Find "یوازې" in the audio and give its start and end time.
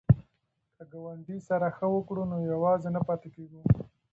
2.51-2.89